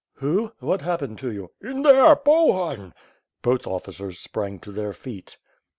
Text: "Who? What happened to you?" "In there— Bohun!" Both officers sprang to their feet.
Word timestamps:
"Who? 0.13 0.51
What 0.57 0.81
happened 0.81 1.19
to 1.19 1.31
you?" 1.31 1.51
"In 1.61 1.83
there— 1.83 2.15
Bohun!" 2.15 2.95
Both 3.43 3.67
officers 3.67 4.17
sprang 4.17 4.57
to 4.61 4.71
their 4.71 4.93
feet. 4.93 5.37